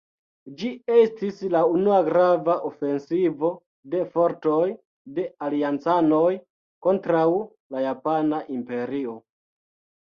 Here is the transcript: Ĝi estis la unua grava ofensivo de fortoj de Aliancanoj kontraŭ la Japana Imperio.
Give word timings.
Ĝi 0.59 0.69
estis 0.93 1.41
la 1.55 1.59
unua 1.73 1.97
grava 2.07 2.55
ofensivo 2.71 3.53
de 3.93 4.01
fortoj 4.17 4.65
de 5.21 5.29
Aliancanoj 5.51 6.35
kontraŭ 6.89 7.25
la 7.77 7.87
Japana 7.91 8.43
Imperio. 8.61 9.21